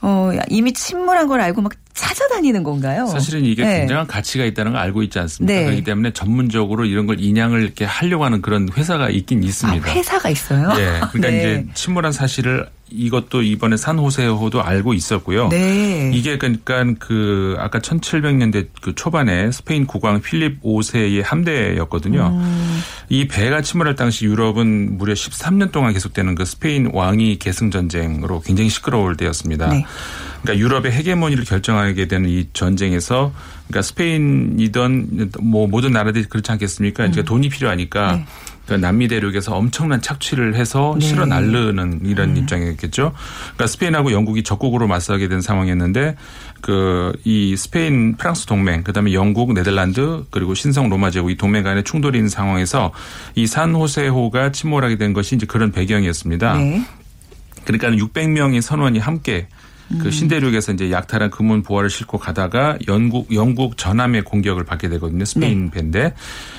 [0.00, 3.06] 어 이미 침몰한 걸 알고 막 찾아다니는 건가요?
[3.06, 3.78] 사실은 이게 네.
[3.80, 5.54] 굉장한 가치가 있다는 걸 알고 있지 않습니까?
[5.54, 5.64] 네.
[5.64, 9.92] 그렇기 때문에 전문적으로 이런 걸 인양을 이렇게 하려고 하는 그런 회사가 있긴 아, 있습니다.
[9.92, 10.70] 회사가 있어요.
[10.78, 11.00] 예.
[11.12, 11.38] 그러니까 네.
[11.38, 15.48] 이제 침몰한 사실을 이것도 이번에 산호세호도 알고 있었고요.
[15.48, 16.10] 네.
[16.14, 22.30] 이게 그러니까 그 아까 1700년대 그 초반에 스페인 국왕 필립 5세의 함대였거든요.
[22.32, 22.80] 음.
[23.08, 28.70] 이 배가 침몰할 당시 유럽은 무려 13년 동안 계속되는 그 스페인 왕위 계승 전쟁으로 굉장히
[28.70, 29.68] 시끄러울 때였습니다.
[29.68, 29.84] 네.
[30.44, 33.32] 그러니까 유럽의 헤게모니를 결정하게 되는 이 전쟁에서
[33.66, 37.06] 그러니까 스페인이던 뭐 모든 나라들이 그렇지 않겠습니까?
[37.06, 38.18] 이제 돈이 필요하니까 음.
[38.18, 38.26] 네.
[38.66, 41.06] 그 남미 대륙에서 엄청난 착취를 해서 네.
[41.06, 42.36] 실어 나르는 이런 음.
[42.36, 43.12] 입장이었겠죠.
[43.54, 46.16] 그러니까 스페인하고 영국이 적국으로 맞서게 된 상황이었는데
[46.60, 51.84] 그 이 스페인 프랑스 동맹 그다음에 영국 네덜란드 그리고 신성 로마 제국 이 동맹 간의
[51.84, 52.92] 충돌이 있는 상황에서
[53.34, 56.54] 이 산호세호가 침몰하게 된 것이 이제 그런 배경이었습니다.
[56.58, 56.86] 네.
[57.64, 59.63] 그러니까 600명의 선원이 함께 음.
[60.00, 65.18] 그 신대륙에서 이제 약탈한 금은 보화를 싣고 가다가 영국 영국 전함의 공격을 받게 되거든요.
[65.18, 65.24] 네.
[65.24, 66.14] 스페인 배인데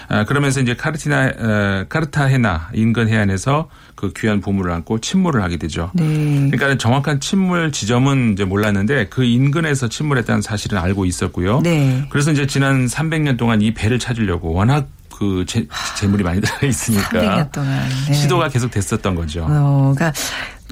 [0.08, 5.92] 아, 그러면서 이제 카르티나 어, 카르타헤나 인근 해안에서 그 귀한 보물을 안고 침몰을 하게 되죠.
[5.94, 6.50] 네.
[6.52, 11.62] 그러니까 정확한 침몰 지점은 이제 몰랐는데 그 인근에서 침몰했다는 사실은 알고 있었고요.
[11.64, 12.06] 네.
[12.10, 15.66] 그래서 이제 지난 300년 동안 이 배를 찾으려고 워낙 그 재,
[15.98, 17.90] 재물이 많이 들어 있으니까 300년 동안.
[18.08, 18.14] 네.
[18.14, 19.48] 시도가 계속 됐었던 거죠.
[19.50, 20.14] 어, 그러니까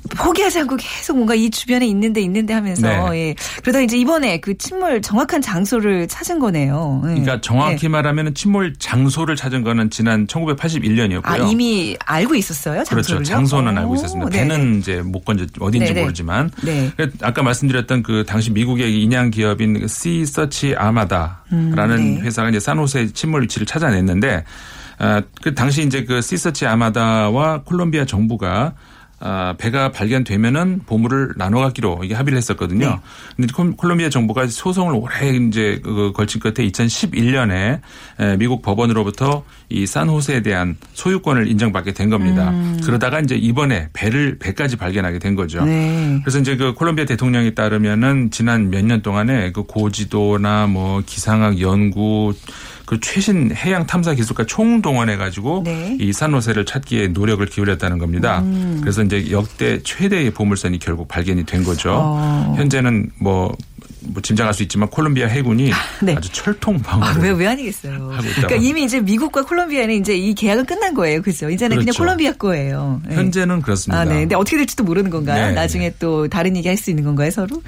[0.10, 3.30] 포기하지 않고 계속 뭔가 이 주변에 있는데 있는데 하면서 네.
[3.30, 3.36] 예.
[3.62, 7.02] 그러다 이제 이번에 그 침몰 정확한 장소를 찾은 거네요.
[7.04, 7.08] 예.
[7.08, 7.90] 그러니까 정확히 예.
[7.90, 11.26] 말하면 침몰 장소를 찾은 거는 지난 1981년이었고요.
[11.26, 13.04] 아 이미 알고 있었어요 장소를요?
[13.04, 13.24] 그렇죠.
[13.24, 14.30] 장소는 오, 알고 있었습니다.
[14.30, 14.48] 네네.
[14.48, 16.02] 배는 이제 못 건져 어딘지 네네.
[16.02, 16.92] 모르지만 네.
[16.98, 22.22] 그 아까 말씀드렸던 그 당시 미국의 인양 기업인 Sea Search Armada라는 네.
[22.22, 24.44] 회사가 이제 산호세 침몰 위치를 찾아냈는데
[25.00, 28.74] 아, 그 당시 이제 그 Sea Search Armada와 콜롬비아 정부가
[29.26, 32.90] 아, 배가 발견되면은 보물을 나눠 갖기로 이게 합의를 했었거든요.
[32.90, 32.96] 네.
[33.38, 37.80] 근데 콜- 콜롬비아 정부가 소송을 오래 이제 그 걸친 끝에 2011년에
[38.38, 42.54] 미국 법원으로부터 이 산호세에 대한 소유권을 인정받게 된 겁니다.
[42.84, 45.64] 그러다가 이제 이번에 배를 배까지 발견하게 된 거죠.
[45.64, 46.20] 네.
[46.24, 52.34] 그래서 이제 그 콜롬비아 대통령에 따르면은 지난 몇 년 동안에 그 고지도나 뭐 기상학 연구
[52.94, 55.98] 그 최신 해양 탐사 기술과 총동원해 가지고 네.
[56.00, 58.42] 이 산호세를 찾기에 노력을 기울였다는 겁니다.
[58.42, 58.78] 음.
[58.82, 61.92] 그래서 이제 역대 최대의 보물선이 결국 발견이 된 거죠.
[61.96, 62.54] 어.
[62.56, 63.56] 현재는 뭐,
[64.14, 65.72] 뭐 짐작할 수 있지만 콜롬비아 해군이
[66.02, 66.16] 네.
[66.16, 68.12] 아주 철통 방어를 아, 왜, 왜 아니겠어요.
[68.36, 71.22] 그러니까 이미 이제 미국과 콜롬비아는 이제 이 계약은 끝난 거예요.
[71.22, 71.50] 그죠?
[71.50, 72.00] 이제는 그냥 그렇죠.
[72.00, 73.02] 콜롬비아 거예요.
[73.08, 73.16] 네.
[73.16, 74.02] 현재는 그렇습니다.
[74.02, 74.20] 아, 네.
[74.22, 75.48] 근데 어떻게 될지도 모르는 건가요?
[75.48, 77.62] 네, 나중에 또 다른 얘기 할 수 있는 건가요, 서로?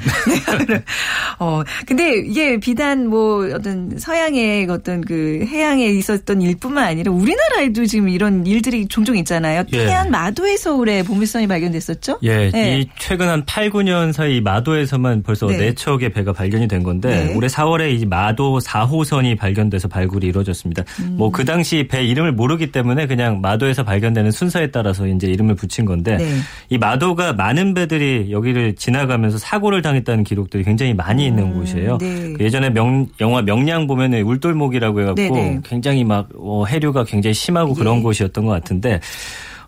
[0.68, 0.84] 네.
[1.40, 8.10] 어, 근데 이게 비단 뭐 어떤 서양의 어떤 그 해양에 있었던 일뿐만 아니라 우리나라에도 지금
[8.10, 9.64] 이런 일들이 종종 있잖아요.
[9.74, 9.86] 예.
[9.86, 12.20] 태안 마도에서 올해 보물선이 발견됐었죠?
[12.24, 12.80] 예, 네.
[12.80, 15.58] 이 최근 한 8, 9년 사이 이 마도에서만 벌써 네.
[15.58, 15.74] 네.
[15.76, 17.36] 척의 배가 발견이 된 건데 네.
[17.36, 20.84] 올해 4월에 이 마도 4호선이 발견돼서 발굴이 이루어졌습니다.
[21.00, 21.16] 음.
[21.18, 26.18] 뭐그 당시 배 이름을 모르기 때문에 그냥 마도에서 발견되는 순서에 따라서 이제 이름을 붙인 건데
[26.18, 26.30] 네.
[26.70, 31.98] 이 마도가 많은 배들이 여기를 지나가면서 사고를 당했다는 기록들이 굉장히 많이 있는 곳이에요.
[31.98, 32.34] 네.
[32.34, 35.60] 그 예전에 명, 영화 명량 보면은 울돌목이라고 해갖고 네, 네.
[35.64, 38.02] 굉장히 막 어, 해류가 굉장히 심하고 그런 예.
[38.02, 39.00] 곳이었던 것 같은데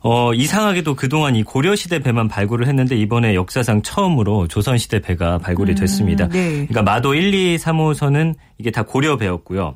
[0.01, 6.27] 어, 이상하게도 그동안 이 고려시대 배만 발굴을 했는데 이번에 역사상 처음으로 조선시대 배가 발굴이 됐습니다.
[6.29, 6.51] 네.
[6.67, 9.75] 그러니까 마도 1, 2, 3호선은 이게 다 고려 배였고요.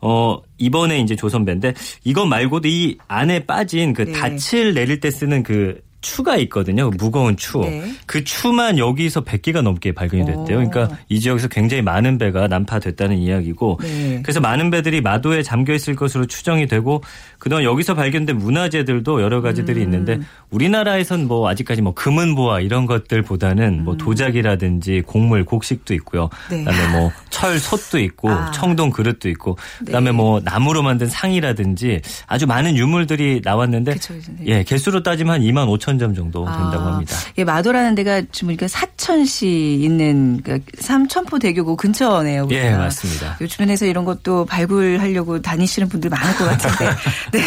[0.00, 4.12] 어, 이번에 이제 조선 배인데 이것 말고도 이 안에 빠진 그 네.
[4.12, 6.90] 닻을 내릴 때 쓰는 그 추가 있거든요.
[6.90, 7.58] 그 무거운 추.
[7.58, 7.92] 네.
[8.06, 10.58] 그 추만 여기서 100개가 넘게 발견이 됐대요.
[10.58, 10.68] 오.
[10.68, 14.20] 그러니까 이 지역에서 굉장히 많은 배가 난파됐다는 이야기고 네.
[14.22, 17.02] 그래서 많은 배들이 마도에 잠겨 있을 것으로 추정이 되고
[17.38, 19.84] 그동안 여기서 발견된 문화재들도 여러 가지들이 음.
[19.84, 26.30] 있는데 우리나라에선 뭐 아직까지 뭐 금은 보화 이런 것들보다는 뭐 도자기라든지 곡물 곡식도 있고요.
[26.52, 26.64] 음.
[26.64, 26.64] 네.
[26.64, 28.50] 그다음에 뭐 철 솥도 있고 아.
[28.50, 30.16] 청동 그릇도 있고 그다음에 네.
[30.16, 34.32] 뭐 나무로 만든 상이라든지 아주 많은 유물들이 나왔는데 그쵸, 그쵸.
[34.38, 34.44] 네.
[34.46, 37.16] 예 개수로 따지면 한 2만 5천 점 정도 된다고 아, 합니다.
[37.38, 42.48] 예, 마도라는 데가 지금 그러니까 사천시 있는 그 삼천포 대교구 근처네요.
[42.50, 42.78] 예 우리가.
[42.78, 43.36] 맞습니다.
[43.40, 46.94] 요 주변에서 이런 것도 발굴하려고 다니시는 분들 많을 것 같은데,
[47.32, 47.40] 네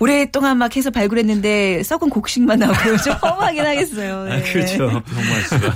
[0.00, 4.24] 오랫동안 막 해서 발굴했는데 썩은 곡식만 나오고 좀 허무하긴 하겠어요.
[4.24, 4.36] 네.
[4.36, 5.02] 아, 그렇죠.
[5.06, 5.74] 병만 씨가.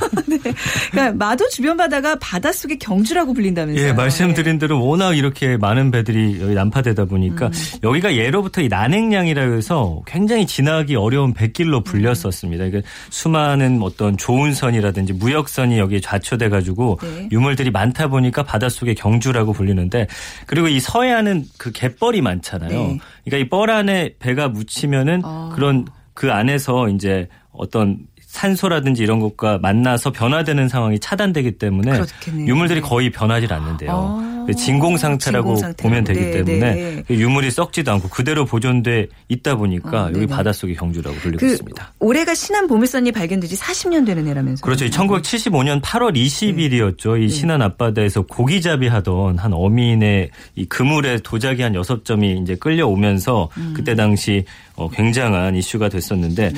[0.90, 3.86] 그러니까 마도 주변 바다가 바닷속의 경주라고 불린다면서요.
[3.86, 7.52] 예, 말씀드린 대로 워낙 이렇게 많은 배들이 여기 난파되다 보니까 음.
[7.82, 12.64] 여기가 예로부터 이 난행량이라 해서 굉장히 지나기 어려운 백길로 불 렸었습니다.
[12.64, 17.28] 이게 수많은 어떤 좋은 선이라든지 무역선이 여기에 좌초돼 가지고 네.
[17.32, 20.06] 유물들이 많다 보니까 바닷속의 경주라고 불리는데
[20.46, 22.70] 그리고 이 서해안은 그 갯벌이 많잖아요.
[22.70, 22.98] 네.
[23.24, 25.50] 그러니까 이 뻘 안에 배가 묻히면은 아.
[25.54, 32.46] 그런 그 안에서 이제 어떤 산소라든지 이런 것과 만나서 변화되는 상황이 차단되기 때문에 그렇겠네요.
[32.46, 33.90] 유물들이 거의 변하지 않는데요.
[33.90, 34.38] 아.
[34.46, 35.56] 그 진공 상태라고.
[35.76, 37.04] 보면 되기 네, 때문에 네.
[37.06, 40.26] 그 유물이 썩지도 않고 그대로 보존돼 있다 보니까 아, 여기.
[40.26, 41.92] 바닷속의 경주라고 불리고 그 있습니다.
[41.98, 44.64] 올해가 신안 보물선이 발견된 지 40년 되는 해라면서요.
[44.64, 44.86] 그렇죠.
[44.86, 47.22] 1975년 8월 20일이었죠.
[47.22, 53.94] 이 신안 앞바다에서 고기잡이 하던 한 어민의 이 그물에 도자기 한 6점이 이제 끌려오면서 그때
[53.94, 54.44] 당시
[54.76, 56.52] 어, 굉장한 이슈가 됐었는데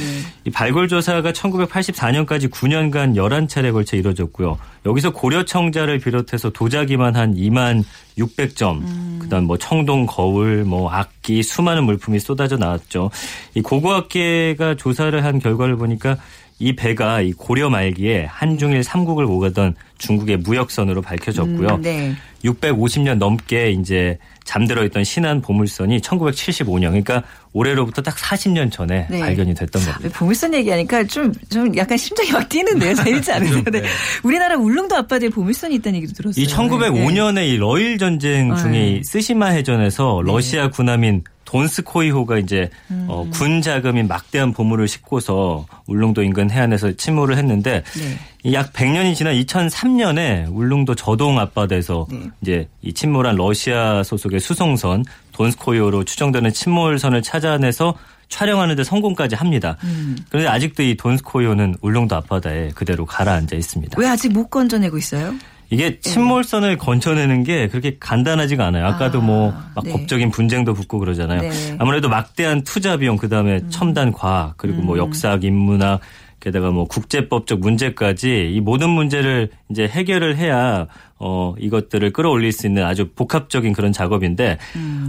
[0.45, 1.33] 이 발굴 조사가
[1.71, 4.59] 1984년까지 9년간 11차례 걸쳐 이루어졌고요.
[4.87, 7.85] 여기서 고려청자를 비롯해서 도자기만 한 2만
[8.19, 13.11] 600점, 그다음 뭐 청동 거울, 뭐 악기, 수많은 물품이 쏟아져 나왔죠.
[13.55, 16.17] 이 고고학계가 조사를 한 결과를 보니까
[16.61, 21.69] 이 배가 이 고려 말기에 한중일 삼국을 오가던 중국의 무역선으로 밝혀졌고요.
[21.77, 22.15] 음, 네.
[22.45, 29.21] 650년 넘게 이제 잠들어 있던 신안 보물선이 1975년 그러니까 올해로부터 딱 40년 전에 네.
[29.21, 30.19] 발견이 됐던 겁니다.
[30.19, 32.95] 보물선 얘기하니까 좀, 좀 약간 심장이 막 뛰는데요.
[32.95, 33.65] 재밌지 않으세요?
[33.65, 33.83] 네.
[34.23, 36.45] 우리나라 울릉도 앞바다에 보물선이 있다는 얘기도 들었어요.
[36.45, 38.89] 이 1905년에 이 러일 전쟁 중에 네.
[38.89, 43.07] 이 쓰시마 해전에서 러시아 군함인 돈스코이호가 이제 음.
[43.09, 48.19] 어, 군 자금인 막대한 보물을 싣고서 울릉도 인근 해안에서 침몰을 했는데 네.
[48.45, 52.21] 이약 100년이 지난 2003년에 울릉도 저동 앞바다에서 네.
[52.41, 55.05] 이제 이 침몰한 러시아 소속의 수송선
[55.41, 57.95] 돈스코이호로 추정되는 침몰선을 찾아내서
[58.29, 59.77] 촬영하는데 성공까지 합니다.
[59.85, 60.17] 음.
[60.29, 63.99] 그런데 아직도 이 돈스코이오는 울릉도 앞바다에 그대로 가라앉아 있습니다.
[63.99, 65.35] 왜 아직 못 건져내고 있어요?
[65.71, 68.87] 이게 침몰선을 건져내는 게 그렇게 간단하지가 않아요.
[68.87, 69.93] 아까도 아, 뭐막 네.
[69.93, 71.43] 법적인 분쟁도 붙고 그러잖아요.
[71.43, 71.77] 네.
[71.79, 76.01] 아무래도 막대한 투자 비용 그 다음에 첨단 과학 그리고 뭐 역사학 인문학
[76.41, 80.87] 게다가 뭐 국제법적 문제까지 이 모든 문제를 이제 해결을 해야
[81.21, 84.59] 어 이것들을 끌어올릴 수 있는 아주 복합적인 그런 작업인데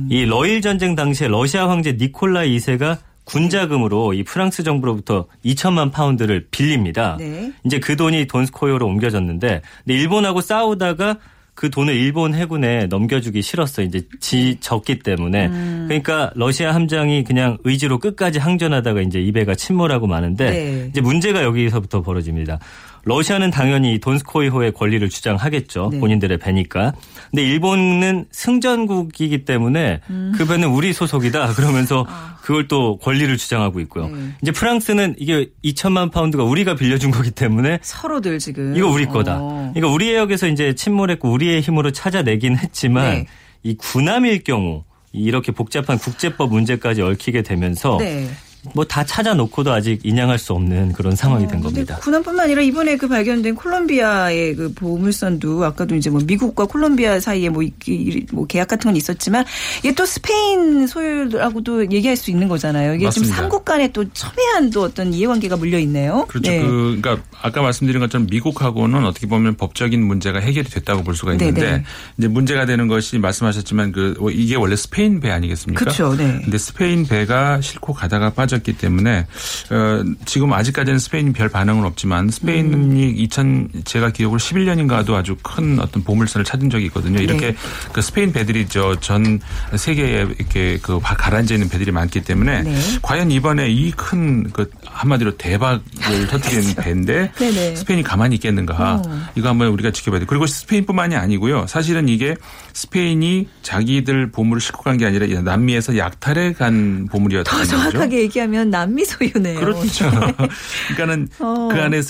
[0.10, 7.16] 이 러일 전쟁 당시에 러시아 황제 니콜라이 2세가 군자금으로 이 프랑스 정부로부터 2천만 파운드를 빌립니다.
[7.18, 7.54] 네.
[7.64, 11.18] 이제 그 돈이 돈스코이오로 옮겨졌는데 근데 일본하고 싸우다가
[11.54, 13.84] 그 돈을 일본 해군에 넘겨주기 싫었어.
[13.84, 15.48] 이제 지 졌기 때문에.
[15.48, 15.86] 음.
[15.88, 20.88] 그러니까 러시아 함장이 그냥 의지로 끝까지 항전하다가 이제 이 배가 침몰하고 마는데 네.
[20.90, 22.60] 이제 문제가 여기서부터 벌어집니다.
[23.04, 25.90] 러시아는 당연히 돈스코이호의 권리를 주장하겠죠.
[25.92, 26.00] 네.
[26.00, 26.94] 본인들의 배니까.
[27.30, 30.34] 근데 일본은 승전국이기 때문에 음.
[30.36, 31.54] 그 배는 우리 소속이다.
[31.56, 32.06] 그러면서
[32.42, 34.06] 그걸 또 권리를 주장하고 있고요.
[34.06, 34.08] 아.
[34.08, 34.36] 네.
[34.42, 38.76] 이제 프랑스는 이게 2천만 파운드가 우리가 빌려준 거기 때문에 서로들 지금.
[38.76, 39.38] 이거 우리 거다.
[39.40, 39.72] 어.
[39.74, 43.28] 그러니까 우리의 역에서 이제 침몰했고 우리의 힘으로 찾아내긴 했지만 네.
[43.64, 44.84] 이 군함일 경우
[45.14, 48.30] 이렇게 복잡한 국제법 문제까지 얽히게 되면서 네.
[48.76, 51.98] 뭐 다 찾아놓고도 아직 인양할 수 없는 그런 상황이 된 어, 겁니다.
[52.02, 57.64] 군함뿐만 아니라 이번에 그 발견된 콜롬비아의 그 보물선도 아까도 이제 뭐 미국과 콜롬비아 사이에 뭐,
[57.64, 59.46] 이- 뭐 계약 같은 건 있었지만
[59.80, 62.94] 이게 또 스페인 소유라고도 얘기할 수 있는 거잖아요.
[62.94, 63.36] 이게 좀 맞습니다.
[63.36, 66.26] 삼국 간에 또 첨예한 또 어떤 이해관계가 물려 있네요.
[66.28, 66.52] 그렇죠.
[66.52, 66.62] 네.
[66.62, 71.62] 그, 그러니까 아까 말씀드린 것처럼 미국하고는 어떻게 보면 법적인 문제가 해결이 됐다고 볼 수가 있는데
[71.62, 71.84] 네네.
[72.18, 75.80] 이제 문제가 되는 것이 말씀하셨지만 그 이게 원래 스페인 배 아니겠습니까?
[75.80, 76.16] 그렇죠.
[76.16, 76.40] 네.
[76.44, 79.26] 근데 스페인 배가 싣고 가다가 빠 졌기 때문에
[79.72, 83.14] 어, 지금 아직까지는 스페인이 별 반응은 없지만 스페인이 음.
[83.18, 87.20] 2000 제가 기억으로 11년인가도 아주 큰 어떤 보물선을 찾은 적이 있거든요.
[87.20, 87.56] 이렇게 네.
[87.94, 89.40] 그 스페인 배들이 저 전
[89.76, 92.76] 세계에 이렇게 그 가라앉아 있는 배들이 많기 때문에 네.
[93.02, 95.82] 과연 이번에 이 큰 그 한마디로 대박을
[96.84, 97.56] 배인데 그렇죠.
[97.56, 97.76] 네네.
[97.78, 99.22] 스페인이 가만히 있겠는가 어.
[99.36, 100.26] 이거 한번 우리가 지켜봐야 돼.
[100.26, 101.66] 그리고 스페인뿐만이 아니고요.
[101.68, 102.36] 사실은 이게
[102.74, 107.78] 스페인이 자기들 보물을 싣고 간 게 아니라 이 남미에서 약탈해 간더 보물이었다는 거죠.
[107.92, 109.60] 정확하게 얘기 하면 남미 소유네요.
[109.60, 110.10] 그렇죠.
[110.96, 111.70] 그러니까는 어.
[111.72, 112.02] 그 안에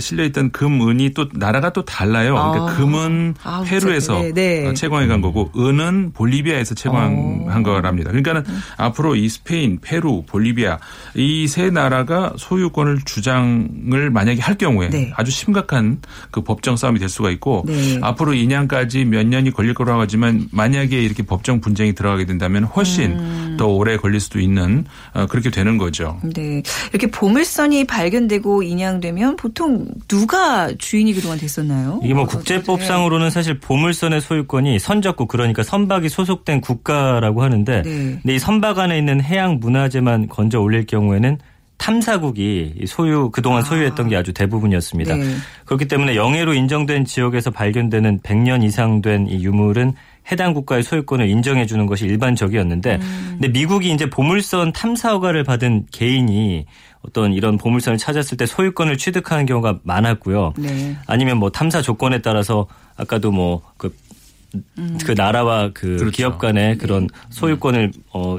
[0.00, 2.34] 실려 있던 금, 은이 또 나라가 또 달라요.
[2.34, 2.76] 그러니까 아.
[2.76, 4.66] 금은 아우, 페루에서 네, 네.
[4.66, 8.10] 어, 채광해 간 거고 은은 볼리비아에서 채광한 거랍니다.
[8.10, 8.44] 그러니까는
[8.78, 10.78] 앞으로 이 스페인, 페루, 볼리비아
[11.14, 15.12] 이 세 나라가 소유권을 주장을 만약에 할 경우에 네.
[15.16, 16.00] 아주 심각한
[16.30, 17.98] 그 법정 싸움이 될 수가 있고 네.
[18.00, 23.56] 앞으로 인양까지 몇 년이 걸릴 거라고 하지만 만약에 이렇게 법정 분쟁이 들어가게 된다면 훨씬 음.
[23.58, 26.20] 더 오래 걸릴 수도 있는 어, 그렇게 되는 거죠.
[26.22, 26.62] 네.
[26.90, 32.00] 이렇게 보물선이 발견되고 인양되면 보통 누가 주인이 그동안 됐었나요?
[32.04, 37.90] 이게 뭐 어, 국제법상으로는 사실 보물선의 소유권이 선적국 그러니까 선박이 소속된 국가라고 하는데 네.
[38.22, 41.38] 근데 이 선박 안에 있는 해양 문화재만 건져 올릴 경우에는
[41.78, 45.16] 탐사국이 이 소유 그동안 소유했던 게 아주 대부분이었습니다.
[45.16, 45.24] 네.
[45.64, 49.94] 그렇기 때문에 영해로 인정된 지역에서 발견되는 100년 이상 된 이 유물은
[50.30, 53.36] 해당 국가의 소유권을 인정해 주는 것이 일반적이었는데 음.
[53.40, 56.66] 근데 미국이 이제 보물선 탐사 허가를 받은 개인이
[57.02, 60.54] 어떤 이런 보물선을 찾았을 때 소유권을 취득하는 경우가 많았고요.
[60.58, 60.96] 네.
[61.06, 63.94] 아니면 뭐 탐사 조건에 따라서 아까도 뭐그그
[65.16, 66.10] 나라와 그 그렇죠.
[66.10, 68.36] 기업 간의 그런 소유권을 어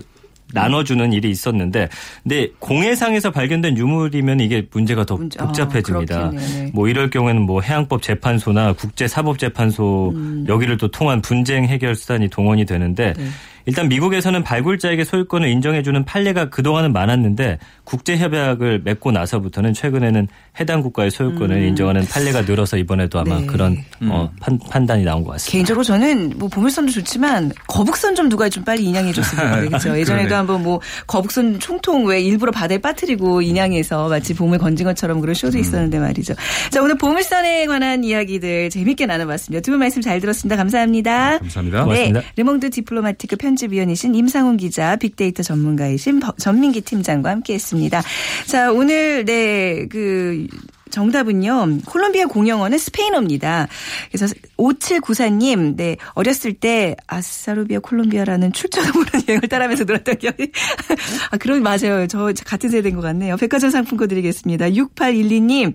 [0.54, 1.90] 나눠주는 일이 있었는데,
[2.24, 6.32] 근데 공해상에서 발견된 유물이면 이게 문제가 더 문제- 아, 복잡해집니다.
[6.32, 6.72] 네.
[6.74, 10.46] 뭐 이럴 경우에는 뭐 해양법 재판소나 국제사법재판소 음.
[10.48, 13.26] 여기를 또 통한 분쟁 해결 수단이 동원이 되는데 네.
[13.66, 20.28] 일단 미국에서는 발굴자에게 소유권을 인정해주는 판례가 그동안은 많았는데 국제협약을 맺고 나서부터는 최근에는
[20.60, 23.42] 해당 국가의 소유권을 인정하는 판례가 늘어서 이번에도 아마 음.
[23.42, 23.48] 네.
[23.48, 23.78] 그런
[24.10, 25.52] 어, 판, 판단이 나온 것 같습니다.
[25.52, 29.98] 개인적으로 저는 뭐 보물선도 좋지만 거북선 좀 누가 좀 빨리 인양해 줬으면 좋겠죠.
[30.00, 30.36] 예전에도.
[30.36, 35.58] 한번 뭐 거북선 총통 왜 일부러 바다에 빠뜨리고 인양해서 마치 보물 건진 것처럼 그런 쇼도
[35.58, 36.34] 있었는데 말이죠.
[36.70, 39.62] 자 오늘 보물선에 관한 이야기들 재밌게 나눠봤습니다.
[39.62, 40.56] 두 분 말씀 잘 들었습니다.
[40.58, 41.38] 감사합니다.
[41.40, 41.84] 감사합니다.
[41.84, 42.20] 고맙습니다.
[42.20, 48.02] 네, 르몽드 디플로마티크 편집 위원이신 임상훈 기자, 빅데이터 전문가이신 버- 전민기 팀장과 함께했습니다.
[48.48, 50.48] 자, 오늘 네그
[50.92, 51.80] 정답은요.
[51.86, 53.68] 콜롬비아 공용어는 스페인어입니다.
[54.12, 60.52] 그래서 5794님, 네, 어렸을 때 아사루비아 콜롬비아라는 출처도 모르는 여행을 따라하면서 놀았던 기억이.
[61.32, 62.08] 아, 그럼 맞아요.
[62.08, 63.38] 저 같은 세대인 것 같네요.
[63.38, 64.70] 백화점 상품권 드리겠습니다.
[64.70, 65.74] 6812님,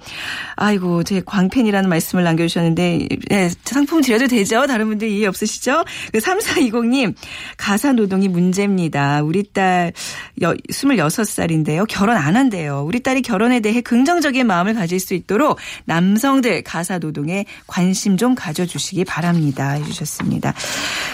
[0.56, 4.66] 아이고, 제 광팬이라는 말씀을 남겨주셨는데, 네, 상품 드려도 되죠?
[4.66, 5.84] 다른 분들 이해 없으시죠?
[6.12, 7.14] 그 3420님,
[7.56, 9.22] 가사 노동이 문제입니다.
[9.22, 9.92] 우리 딸
[10.42, 11.86] 여, 26살인데요.
[11.88, 12.84] 결혼 안 한대요.
[12.86, 19.04] 우리 딸이 결혼에 대해 긍정적인 마음을 가질 수수 있도록 남성들 가사 노동에 관심 좀 가져주시기
[19.04, 19.70] 바랍니다.
[19.70, 20.52] 해주셨습니다.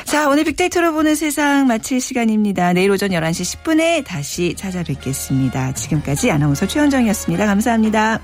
[0.04, 2.72] 자, 오늘 빅데이터로 보는 세상 마칠 시간입니다.
[2.72, 5.74] 내일 오전 11시 10분에 다시 찾아뵙겠습니다.
[5.74, 7.46] 지금까지 아나운서 최현정이었습니다.
[7.46, 8.20] 감사합니다.